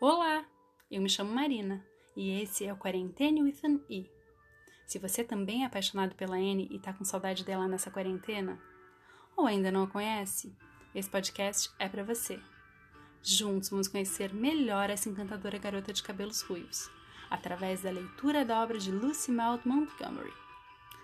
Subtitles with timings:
[0.00, 0.44] Olá,
[0.88, 1.84] eu me chamo Marina
[2.16, 4.08] e esse é o Quarentene with an E.
[4.86, 8.62] Se você também é apaixonado pela Anne e tá com saudade dela nessa quarentena,
[9.36, 10.56] ou ainda não a conhece,
[10.94, 12.38] esse podcast é para você.
[13.24, 16.88] Juntos vamos conhecer melhor essa encantadora garota de cabelos ruivos,
[17.28, 20.32] através da leitura da obra de Lucy Maud Montgomery.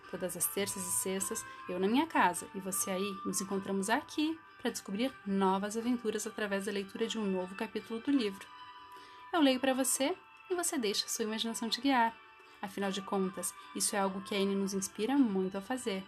[0.09, 4.39] Todas as terças e sextas, eu na minha casa e você aí, nos encontramos aqui
[4.63, 8.47] para descobrir novas aventuras através da leitura de um novo capítulo do livro.
[9.35, 10.17] Eu leio para você
[10.49, 12.17] e você deixa sua imaginação te guiar.
[12.63, 16.04] Afinal de contas, isso é algo que a Anne nos inspira muito a fazer.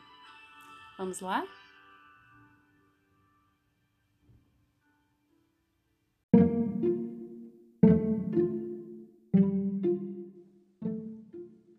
[0.96, 1.44] Vamos lá?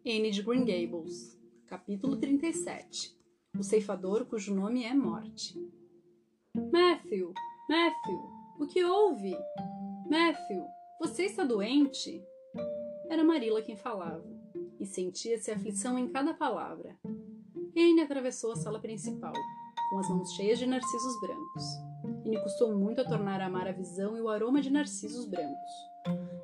[0.05, 3.17] Anne de Green Gables, capítulo 37
[3.57, 5.57] O ceifador cujo nome é Morte.
[6.53, 7.33] Matthew!
[7.69, 8.19] Matthew!
[8.59, 9.33] O que houve?
[10.09, 10.76] Matthew!
[10.99, 12.25] Você está doente?
[13.07, 14.25] Era Marilla quem falava,
[14.79, 16.97] e sentia-se aflição em cada palavra.
[17.77, 19.33] Anne atravessou a sala principal,
[19.91, 21.63] com as mãos cheias de narcisos brancos.
[22.25, 25.27] E me custou muito a tornar a amar a visão e o aroma de narcisos
[25.27, 25.71] brancos.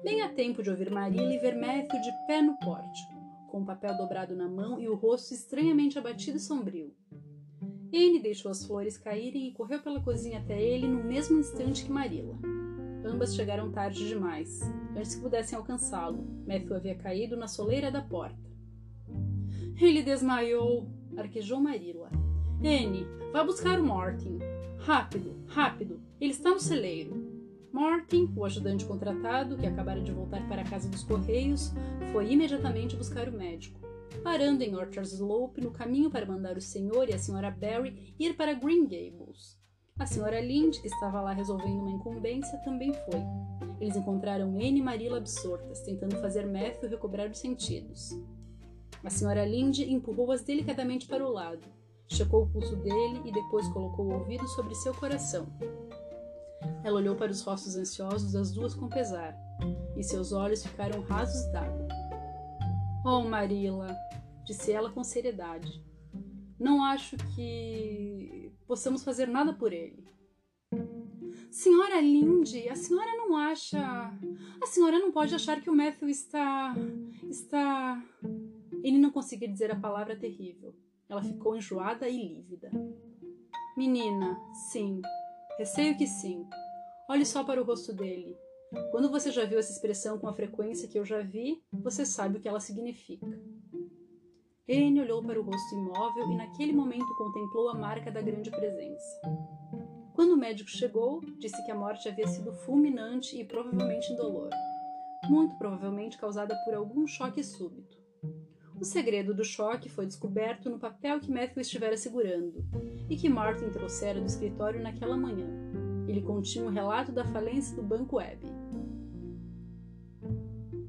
[0.04, 3.14] Bem a tempo de ouvir Marilla e ver Matthew de pé no pórtico,
[3.48, 6.94] com o papel dobrado na mão e o rosto estranhamente abatido e sombrio.
[7.92, 11.92] Anne deixou as flores caírem e correu pela cozinha até ele no mesmo instante que
[11.92, 12.53] Marilla.
[13.06, 14.62] Ambas chegaram tarde demais.
[14.96, 18.42] Antes que pudessem alcançá-lo, Matthew havia caído na soleira da porta.
[19.80, 22.10] Ele desmaiou, arquejou Marilla.
[22.60, 24.40] Anne, vá buscar o Martin.
[24.80, 27.34] Rápido, rápido, ele está no celeiro.
[27.72, 31.74] Martin, o ajudante contratado, que acabara de voltar para a casa dos Correios,
[32.12, 33.80] foi imediatamente buscar o médico,
[34.24, 38.36] parando em Orchard Slope no caminho para mandar o senhor e a senhora Barry ir
[38.36, 39.58] para Green Gables.
[40.00, 43.22] A senhora Lind, que estava lá resolvendo uma incumbência, também foi.
[43.80, 48.10] Eles encontraram Anne e Marilla absortas, tentando fazer Matthew recobrar os sentidos.
[49.04, 51.62] A senhora Lind empurrou-as delicadamente para o lado,
[52.08, 55.48] checou o pulso dele e depois colocou o ouvido sobre seu coração.
[56.84, 59.38] Ela olhou para os rostos ansiosos das duas com pesar,
[59.96, 61.88] e seus olhos ficaram rasos d'água.
[63.06, 63.96] Oh, Marilla,
[64.44, 65.84] disse ela com seriedade.
[66.58, 70.04] Não acho que possamos fazer nada por ele.
[71.50, 73.80] Senhora Lindy, a senhora não acha.
[74.62, 76.74] A senhora não pode achar que o Matthew está.
[77.30, 78.04] está.
[78.84, 80.74] Ele não conseguia dizer a palavra terrível.
[81.08, 82.72] Ela ficou enjoada e lívida.
[83.78, 84.40] Menina,
[84.72, 85.02] sim.
[85.58, 86.48] Receio que sim.
[87.08, 88.36] Olhe só para o rosto dele.
[88.90, 92.38] Quando você já viu essa expressão com a frequência que eu já vi, você sabe
[92.38, 93.40] o que ela significa.
[94.70, 99.20] Anne olhou para o rosto imóvel e naquele momento contemplou a marca da grande presença.
[100.14, 104.50] Quando o médico chegou, disse que a morte havia sido fulminante e provavelmente indolor,
[105.26, 107.98] muito provavelmente causada por algum choque súbito.
[108.80, 112.66] O segredo do choque foi descoberto no papel que Matthew estivera segurando
[113.10, 115.48] e que Martin trouxera do escritório naquela manhã.
[116.08, 118.46] Ele continha um relato da falência do Banco Webb.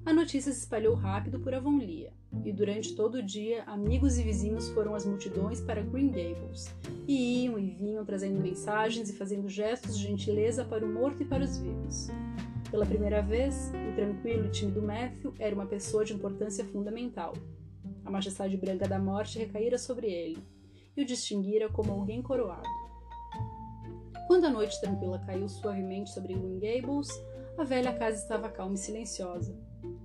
[0.06, 2.12] A notícia se espalhou rápido por Avonlea
[2.44, 6.74] e durante todo o dia amigos e vizinhos foram às multidões para Green Gables
[7.08, 11.24] e iam e vinham trazendo mensagens e fazendo gestos de gentileza para o morto e
[11.24, 12.08] para os vivos.
[12.70, 17.32] Pela primeira vez, o tranquilo e tímido Matthew era uma pessoa de importância fundamental.
[18.04, 20.44] A majestade branca da morte recaíra sobre ele
[20.94, 22.68] e o distinguira como alguém coroado.
[24.26, 27.08] Quando a noite tranquila caiu suavemente sobre Green Gables,
[27.56, 29.56] a velha casa estava calma e silenciosa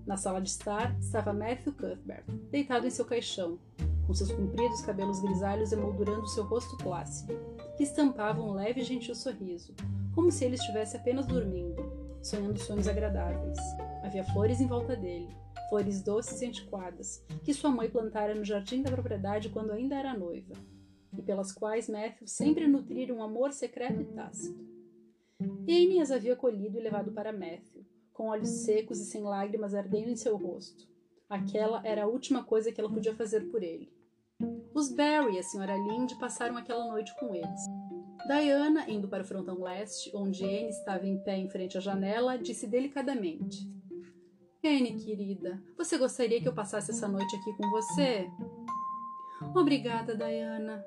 [0.09, 3.59] na sala de estar estava Matthew Cuthbert, deitado em seu caixão,
[4.07, 7.31] com seus compridos cabelos grisalhos emoldurando seu rosto plácido,
[7.77, 9.71] que estampava um leve e gentil sorriso,
[10.15, 11.75] como se ele estivesse apenas dormindo,
[12.23, 13.59] sonhando sonhos agradáveis.
[14.03, 15.29] Havia flores em volta dele,
[15.69, 20.17] flores doces e antiquadas, que sua mãe plantara no jardim da propriedade quando ainda era
[20.17, 20.55] noiva,
[21.15, 24.67] e pelas quais Matthew sempre nutrira um amor secreto e tácito.
[25.39, 27.78] Anne as havia colhido e levado para Matthew,
[28.19, 30.85] com olhos secos e sem lágrimas ardendo em seu rosto.
[31.29, 33.89] Aquela era a última coisa que ela podia fazer por ele.
[34.73, 35.73] Os Barry e a Sra.
[35.73, 37.61] Lynde passaram aquela noite com eles.
[38.27, 42.37] Diana, indo para o frontão leste, onde Anne estava em pé em frente à janela,
[42.37, 43.57] disse delicadamente:
[44.61, 48.29] Anne, querida, você gostaria que eu passasse essa noite aqui com você?
[49.55, 50.83] Obrigada, Diana.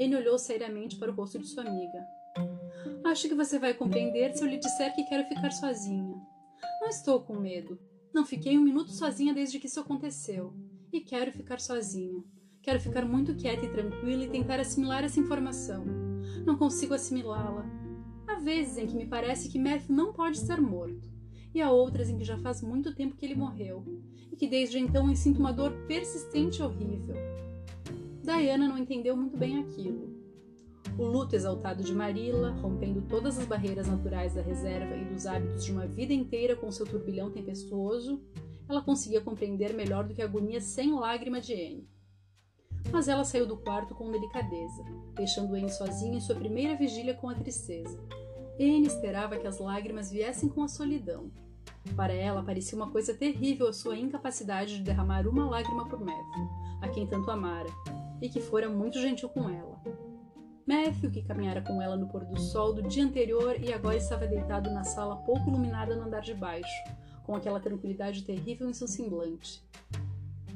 [0.00, 2.02] Anne olhou seriamente para o rosto de sua amiga.
[3.04, 6.13] Acho que você vai compreender se eu lhe disser que quero ficar sozinha.
[6.84, 7.78] Não estou com medo.
[8.12, 10.52] Não fiquei um minuto sozinha desde que isso aconteceu.
[10.92, 12.22] E quero ficar sozinha.
[12.60, 15.82] Quero ficar muito quieta e tranquila e tentar assimilar essa informação.
[16.44, 17.64] Não consigo assimilá-la.
[18.28, 21.08] Há vezes em que me parece que Matthew não pode estar morto.
[21.54, 23.82] e há outras em que já faz muito tempo que ele morreu,
[24.30, 27.14] e que desde então eu sinto uma dor persistente e horrível.
[28.22, 30.13] Diana não entendeu muito bem aquilo.
[30.96, 35.64] O luto exaltado de Marilla, rompendo todas as barreiras naturais da reserva e dos hábitos
[35.64, 38.22] de uma vida inteira com seu turbilhão tempestuoso,
[38.68, 41.88] ela conseguia compreender melhor do que a agonia sem lágrima de Anne.
[42.92, 47.28] Mas ela saiu do quarto com delicadeza, deixando Anne sozinha em sua primeira vigília com
[47.28, 47.98] a tristeza.
[48.58, 51.28] Anne esperava que as lágrimas viessem com a solidão.
[51.96, 56.48] Para ela parecia uma coisa terrível a sua incapacidade de derramar uma lágrima por Matthew,
[56.80, 57.68] a quem tanto amara,
[58.22, 59.73] e que fora muito gentil com ela.
[60.66, 64.26] Matthew, que caminhara com ela no pôr do sol do dia anterior e agora estava
[64.26, 66.72] deitado na sala pouco iluminada no andar de baixo,
[67.24, 69.62] com aquela tranquilidade terrível em seu semblante.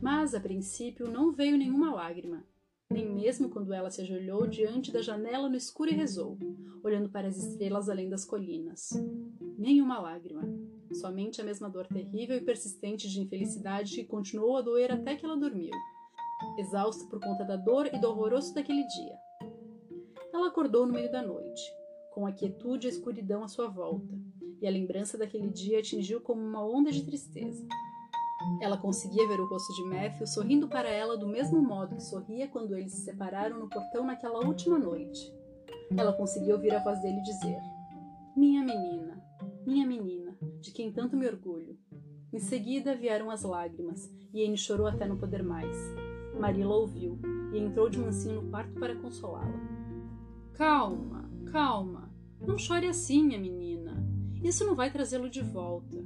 [0.00, 2.42] Mas, a princípio, não veio nenhuma lágrima,
[2.90, 6.38] nem mesmo quando ela se ajoelhou diante da janela no escuro e rezou,
[6.82, 8.90] olhando para as estrelas além das colinas.
[9.58, 10.42] Nenhuma lágrima,
[10.94, 15.26] somente a mesma dor terrível e persistente de infelicidade que continuou a doer até que
[15.26, 15.72] ela dormiu,
[16.58, 19.27] exausta por conta da dor e do horroroso daquele dia.
[20.32, 21.62] Ela acordou no meio da noite,
[22.12, 24.14] com a quietude e a escuridão à sua volta,
[24.60, 27.66] e a lembrança daquele dia atingiu como uma onda de tristeza.
[28.60, 32.48] Ela conseguia ver o rosto de Matthew sorrindo para ela do mesmo modo que sorria
[32.48, 35.32] quando eles se separaram no portão naquela última noite.
[35.96, 37.58] Ela conseguia ouvir a voz dele dizer:
[38.36, 39.22] Minha menina,
[39.66, 41.78] minha menina, de quem tanto me orgulho.
[42.32, 45.76] Em seguida vieram as lágrimas, e Anne chorou até não poder mais.
[46.38, 47.18] Marilla ouviu
[47.52, 49.77] e entrou de mansinho no quarto para consolá-la.
[50.58, 52.10] Calma, calma.
[52.40, 54.04] Não chore assim, minha menina.
[54.42, 56.04] Isso não vai trazê-lo de volta.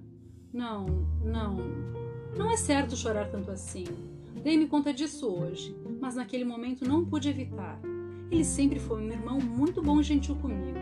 [0.52, 0.84] Não,
[1.24, 1.56] não.
[2.36, 3.86] Não é certo chorar tanto assim.
[4.42, 7.80] Dei-me conta disso hoje, mas naquele momento não pude evitar.
[8.30, 10.78] Ele sempre foi um irmão muito bom e gentil comigo,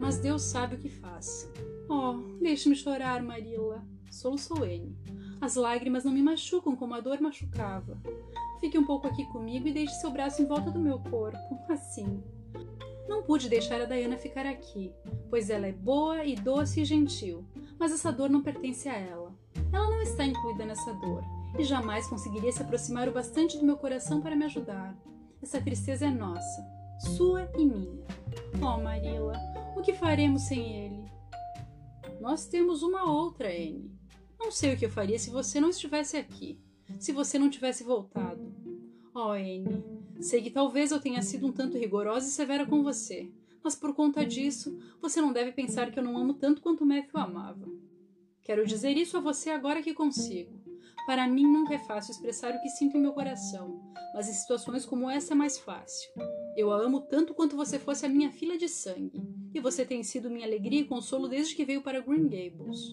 [0.00, 1.48] mas Deus sabe o que faz.
[1.88, 3.86] Oh, deixe-me chorar, Marilla.
[4.10, 4.96] Soluçou ele.
[5.40, 8.02] As lágrimas não me machucam como a dor machucava.
[8.58, 12.20] Fique um pouco aqui comigo e deixe seu braço em volta do meu corpo, assim.
[13.12, 14.90] Não pude deixar a Diana ficar aqui,
[15.28, 17.44] pois ela é boa e doce e gentil,
[17.78, 19.36] mas essa dor não pertence a ela.
[19.70, 21.22] Ela não está incluída nessa dor
[21.58, 24.96] e jamais conseguiria se aproximar o bastante do meu coração para me ajudar.
[25.42, 26.66] Essa tristeza é nossa,
[27.14, 28.02] sua e minha.
[28.62, 29.38] Oh, Marilla,
[29.76, 31.04] o que faremos sem ele?
[32.18, 33.94] Nós temos uma outra, Anne.
[34.40, 36.58] Não sei o que eu faria se você não estivesse aqui,
[36.98, 38.54] se você não tivesse voltado.
[39.14, 39.84] Oh, Anne,
[40.22, 43.28] Sei que talvez eu tenha sido um tanto rigorosa e severa com você,
[43.62, 47.18] mas por conta disso, você não deve pensar que eu não amo tanto quanto Matthew
[47.18, 47.68] amava.
[48.40, 50.62] Quero dizer isso a você agora que consigo.
[51.06, 54.86] Para mim nunca é fácil expressar o que sinto em meu coração, mas em situações
[54.86, 56.08] como essa é mais fácil.
[56.56, 59.20] Eu a amo tanto quanto você fosse a minha filha de sangue,
[59.52, 62.92] e você tem sido minha alegria e consolo desde que veio para Green Gables.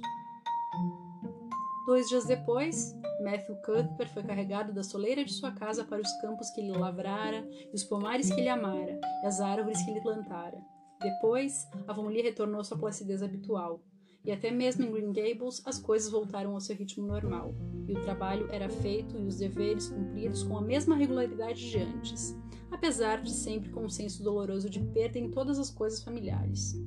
[1.89, 6.51] Dois dias depois, Matthew Cuthbert foi carregado da soleira de sua casa para os campos
[6.51, 10.61] que ele lavrara, e os pomares que ele amara, e as árvores que ele plantara.
[11.01, 13.81] Depois, Avonlea retornou à sua placidez habitual,
[14.23, 17.55] e até mesmo em Green Gables as coisas voltaram ao seu ritmo normal,
[17.87, 22.37] e o trabalho era feito e os deveres cumpridos com a mesma regularidade de antes,
[22.69, 26.79] apesar de sempre com um senso doloroso de perda em todas as coisas familiares.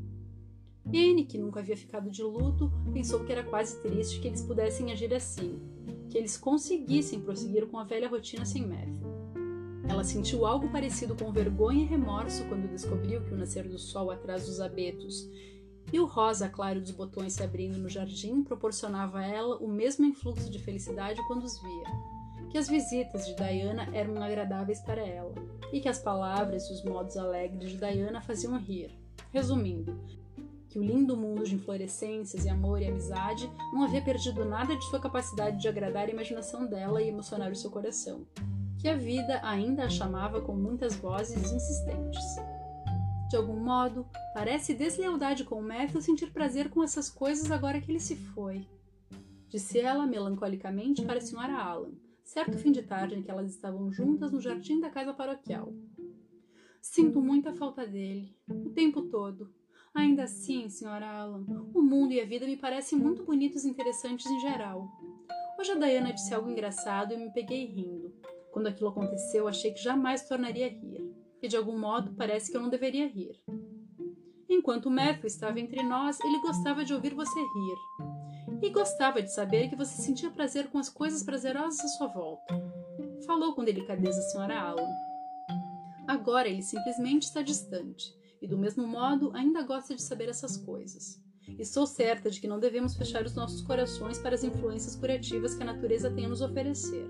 [0.86, 4.92] Anne, que nunca havia ficado de luto, pensou que era quase triste que eles pudessem
[4.92, 5.60] agir assim,
[6.10, 9.12] que eles conseguissem prosseguir com a velha rotina sem Matthew.
[9.88, 14.10] Ela sentiu algo parecido com vergonha e remorso quando descobriu que o nascer do sol
[14.10, 15.28] atrás dos abetos
[15.92, 20.04] e o rosa claro dos botões se abrindo no jardim proporcionava a ela o mesmo
[20.04, 22.48] influxo de felicidade quando os via.
[22.50, 25.34] Que as visitas de Diana eram agradáveis para ela
[25.72, 28.90] e que as palavras e os modos alegres de Diana faziam rir.
[29.32, 29.98] Resumindo,
[30.72, 34.82] que o lindo mundo de inflorescências e amor e amizade não havia perdido nada de
[34.86, 38.26] sua capacidade de agradar a imaginação dela e emocionar o seu coração,
[38.80, 42.24] que a vida ainda a chamava com muitas vozes insistentes.
[43.28, 47.92] De algum modo, parece deslealdade com o Matthew sentir prazer com essas coisas agora que
[47.92, 48.66] ele se foi.
[49.50, 51.92] Disse ela melancolicamente para a senhora Allan,
[52.24, 55.70] certo fim de tarde em que elas estavam juntas no jardim da casa paroquial.
[56.80, 59.52] Sinto muita falta dele, o tempo todo,
[59.94, 61.06] Ainda assim, Sra.
[61.06, 61.44] Allan,
[61.74, 64.90] o mundo e a vida me parecem muito bonitos e interessantes em geral.
[65.58, 68.10] Hoje a Diana disse algo engraçado e me peguei rindo.
[68.50, 71.14] Quando aquilo aconteceu, achei que jamais tornaria a rir.
[71.42, 73.38] E de algum modo parece que eu não deveria rir.
[74.48, 78.60] Enquanto Matthew estava entre nós, ele gostava de ouvir você rir.
[78.62, 82.54] E gostava de saber que você sentia prazer com as coisas prazerosas à sua volta.
[83.26, 84.58] Falou com delicadeza a Sra.
[84.58, 84.88] Allan.
[86.08, 91.22] Agora ele simplesmente está distante e do mesmo modo ainda gosta de saber essas coisas.
[91.58, 95.62] Estou certa de que não devemos fechar os nossos corações para as influências curativas que
[95.62, 97.08] a natureza tem a nos oferecer.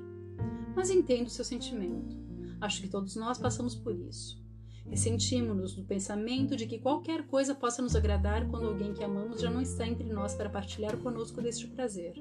[0.76, 2.16] Mas entendo seu sentimento.
[2.60, 4.40] Acho que todos nós passamos por isso.
[4.86, 9.50] Ressentimos-nos do pensamento de que qualquer coisa possa nos agradar quando alguém que amamos já
[9.50, 12.14] não está entre nós para partilhar conosco deste prazer.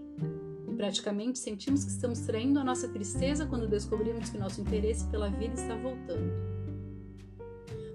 [0.69, 5.29] E praticamente sentimos que estamos traindo a nossa tristeza quando descobrimos que nosso interesse pela
[5.29, 6.60] vida está voltando.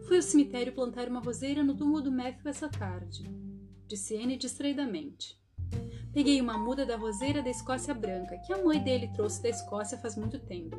[0.07, 3.25] Fui ao cemitério plantar uma roseira no túmulo do Matthew essa tarde
[3.87, 5.41] disse Anne distraidamente.
[6.13, 9.99] Peguei uma muda da roseira da Escócia branca, que a mãe dele trouxe da Escócia
[9.99, 10.77] faz muito tempo.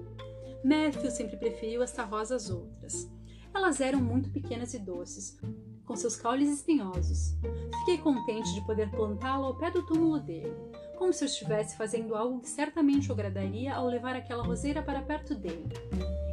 [0.64, 3.10] Matthew sempre preferiu esta rosa às outras.
[3.54, 5.38] Elas eram muito pequenas e doces,
[5.86, 7.38] com seus caules espinhosos.
[7.80, 10.54] Fiquei contente de poder plantá-la ao pé do túmulo dele,
[10.98, 15.02] como se eu estivesse fazendo algo que certamente o agradaria ao levar aquela roseira para
[15.02, 15.70] perto dele.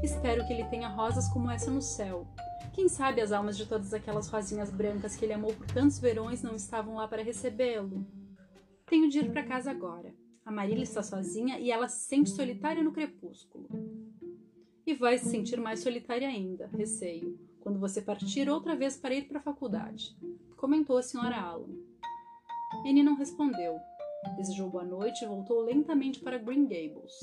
[0.03, 2.27] Espero que ele tenha rosas como essa no céu,
[2.75, 6.43] quem sabe as almas de todas aquelas rosinhas brancas que ele amou por tantos verões
[6.43, 8.05] não estavam lá para recebê-lo?
[8.85, 10.13] Tenho de ir para casa agora.
[10.45, 13.69] A Marília está sozinha e ela se sente solitária no crepúsculo.
[14.85, 19.29] E vai se sentir mais solitária ainda, receio, quando você partir outra vez para ir
[19.29, 20.15] para a faculdade,
[20.57, 21.79] comentou a senhora Allan.
[22.85, 23.79] Anne não respondeu.
[24.37, 27.21] Desejou boa noite e voltou lentamente para Green Gables.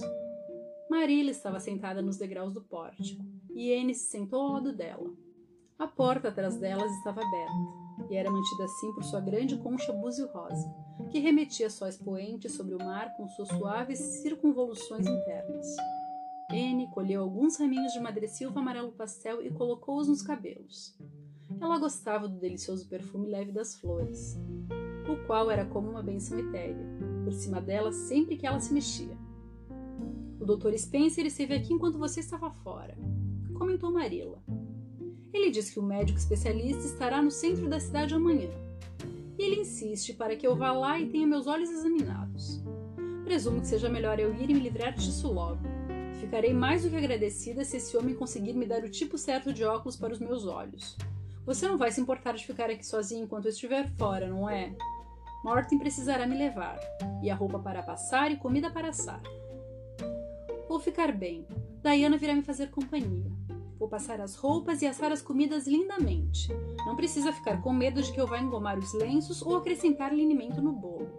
[0.90, 5.12] Marília estava sentada nos degraus do pórtico, e Anne se sentou ao lado dela.
[5.82, 10.28] A porta atrás delas estava aberta, e era mantida assim por sua grande concha búzio
[10.28, 10.72] rosa,
[11.10, 15.66] que remetia sóis poentes sobre o mar com suas suaves circunvoluções internas.
[16.52, 20.96] Anne colheu alguns raminhos de madressilva amarelo pastel e colocou-os nos cabelos.
[21.60, 24.40] Ela gostava do delicioso perfume leve das flores,
[25.12, 26.86] o qual era como uma benção etérea,
[27.24, 29.18] por cima dela sempre que ela se mexia.
[30.40, 30.78] O Dr.
[30.78, 32.96] Spencer esteve aqui enquanto você estava fora,
[33.58, 34.44] comentou Marilla.
[35.34, 38.50] Ele diz que o médico especialista estará no centro da cidade amanhã.
[39.38, 42.62] E ele insiste para que eu vá lá e tenha meus olhos examinados.
[43.24, 45.62] Presumo que seja melhor eu ir e me livrar disso logo.
[46.20, 49.64] Ficarei mais do que agradecida se esse homem conseguir me dar o tipo certo de
[49.64, 50.98] óculos para os meus olhos.
[51.46, 54.76] Você não vai se importar de ficar aqui sozinho enquanto eu estiver fora, não é?
[55.44, 56.80] Morten precisará me levar,
[57.24, 59.22] e a roupa para passar e comida para assar.
[60.70, 61.48] Vou ficar bem.
[61.82, 63.41] Diana virá me fazer companhia.
[63.82, 66.50] Vou passar as roupas e assar as comidas lindamente.
[66.86, 70.62] Não precisa ficar com medo de que eu vá engomar os lenços ou acrescentar linimento
[70.62, 71.10] no bolo.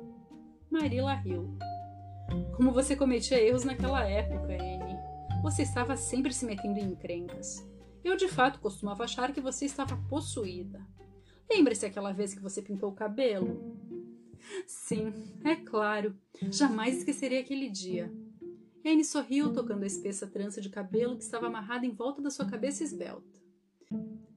[0.71, 1.59] Marilla riu.
[2.57, 4.97] Como você cometia erros naquela época, Anne.
[5.43, 7.69] Você estava sempre se metendo em encrencas.
[8.05, 10.87] Eu de fato costumava achar que você estava possuída.
[11.51, 13.77] Lembra-se aquela vez que você pintou o cabelo?
[14.69, 15.13] Sim,
[15.45, 16.17] é claro.
[16.43, 18.09] Jamais esquecerei aquele dia.
[18.85, 22.47] Anne sorriu, tocando a espessa trança de cabelo que estava amarrada em volta da sua
[22.47, 23.31] cabeça esbelta.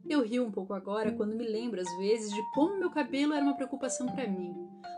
[0.07, 3.43] Eu rio um pouco agora quando me lembro às vezes de como meu cabelo era
[3.43, 4.53] uma preocupação para mim,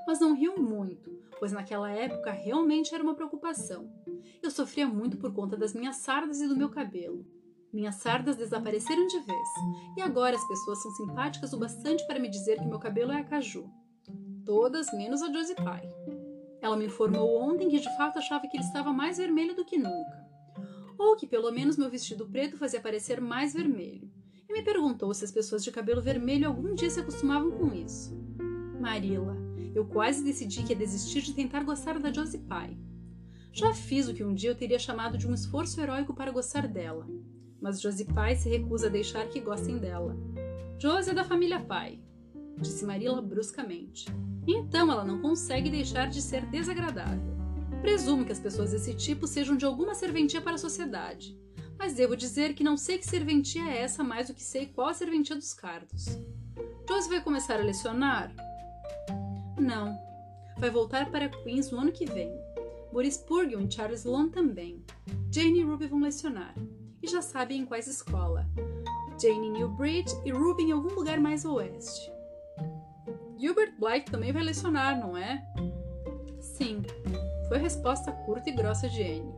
[0.05, 3.89] mas não rio muito, pois naquela época realmente era uma preocupação.
[4.43, 7.25] Eu sofria muito por conta das minhas sardas e do meu cabelo.
[7.71, 9.49] Minhas sardas desapareceram de vez,
[9.97, 13.21] e agora as pessoas são simpáticas o bastante para me dizer que meu cabelo é
[13.21, 13.69] acaju.
[14.45, 16.16] Todas menos a Josie Pye.
[16.61, 19.77] Ela me informou ontem que de fato achava que ele estava mais vermelho do que
[19.77, 20.25] nunca.
[20.97, 24.09] Ou que pelo menos meu vestido preto fazia parecer mais vermelho.
[24.49, 28.17] E me perguntou se as pessoas de cabelo vermelho algum dia se acostumavam com isso.
[28.79, 29.35] Marilla,
[29.75, 32.77] eu quase decidi que ia desistir de tentar gostar da Josie Pye.
[33.51, 36.67] Já fiz o que um dia eu teria chamado de um esforço heróico para gostar
[36.67, 37.07] dela.
[37.61, 40.17] Mas Josie Pye se recusa a deixar que gostem dela.
[40.79, 41.99] Josie é da família Pye,
[42.59, 44.05] disse Marilla bruscamente.
[44.47, 47.35] Então ela não consegue deixar de ser desagradável.
[47.81, 51.37] Presumo que as pessoas desse tipo sejam de alguma serventia para a sociedade,
[51.77, 54.87] mas devo dizer que não sei que serventia é essa mais do que sei qual
[54.87, 56.05] a serventia dos cardos.
[56.87, 58.33] Josie vai começar a lecionar?
[59.59, 59.95] Não.
[60.57, 62.31] Vai voltar para Queens no ano que vem.
[62.91, 64.83] Boris Purgill e Charles Long também.
[65.29, 66.55] Jane e Ruby vão lecionar.
[67.03, 68.47] E já sabem em quais escola.
[69.21, 72.16] Jane em Newbridge e Ruby em algum lugar mais oeste.
[73.37, 75.45] Gilbert Blythe também vai lecionar, não é?
[76.39, 76.81] Sim,
[77.47, 79.31] foi a resposta curta e grossa de Anne.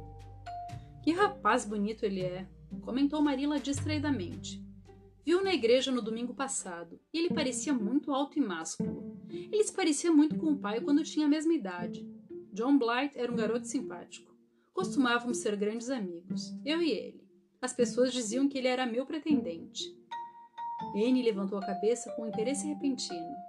[1.03, 2.47] Que rapaz bonito ele é,
[2.81, 4.63] comentou Marilla distraidamente.
[5.25, 9.19] Viu na igreja no domingo passado e ele parecia muito alto e másculo.
[9.29, 12.07] Ele se parecia muito com o pai quando tinha a mesma idade.
[12.53, 14.33] John Blythe era um garoto simpático.
[14.73, 17.27] Costumávamos ser grandes amigos, eu e ele.
[17.61, 19.83] As pessoas diziam que ele era meu pretendente.
[20.95, 23.48] Anne levantou a cabeça com um interesse repentino.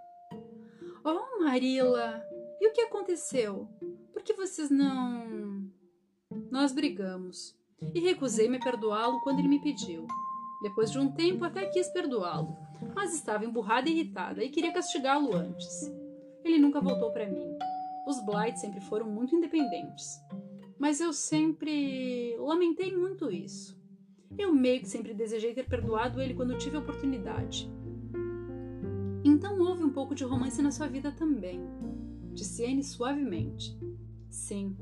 [1.04, 2.22] Oh, Marila,
[2.60, 3.68] e o que aconteceu?
[4.12, 5.70] Por que vocês não.
[6.50, 7.56] Nós brigamos.
[7.94, 10.06] E recusei-me perdoá-lo quando ele me pediu.
[10.62, 12.54] Depois de um tempo, até quis perdoá-lo,
[12.94, 15.90] mas estava emburrada e irritada e queria castigá-lo antes.
[16.44, 17.56] Ele nunca voltou para mim.
[18.06, 20.20] Os Blight sempre foram muito independentes.
[20.78, 23.78] Mas eu sempre lamentei muito isso.
[24.38, 27.70] Eu meio que sempre desejei ter perdoado ele quando tive a oportunidade.
[29.24, 31.60] Então houve um pouco de romance na sua vida também,
[32.32, 33.78] disse Anne suavemente.
[34.30, 34.76] Sim,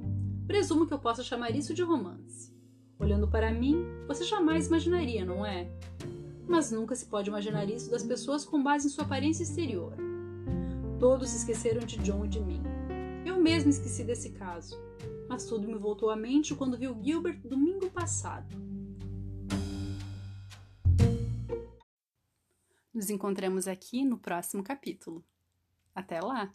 [0.46, 2.52] presumo que eu possa chamar isso de romance.
[2.98, 5.70] Olhando para mim, você jamais imaginaria, não é?
[6.46, 9.92] Mas nunca se pode imaginar isso das pessoas com base em sua aparência exterior.
[10.98, 12.62] Todos esqueceram de John e de mim.
[13.24, 14.76] Eu mesmo esqueci desse caso,
[15.28, 18.67] mas tudo me voltou à mente quando vi o Gilbert domingo passado.
[22.98, 25.24] Nos encontramos aqui no próximo capítulo.
[25.94, 26.52] Até lá!